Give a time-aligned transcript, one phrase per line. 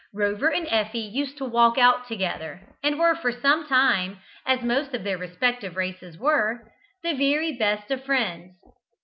[0.15, 4.95] Rover and Effie used to walk out together, and were for some time, as most
[4.95, 6.71] of their respective races were,
[7.03, 8.55] the very best of friends.